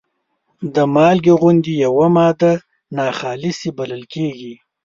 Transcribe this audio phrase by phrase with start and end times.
[0.73, 2.53] د مالګې غوندې یوه ماده
[2.97, 4.53] ناخالصې بلل کیږي.